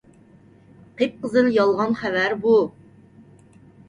[1.01, 2.55] قىپقىزىل يالغان خەۋەر بۇ!